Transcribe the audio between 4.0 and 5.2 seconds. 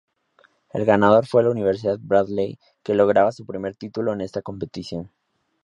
en esta competición.